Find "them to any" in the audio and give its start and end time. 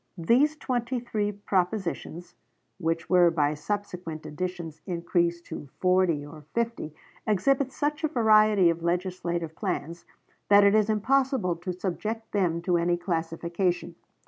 12.31-12.97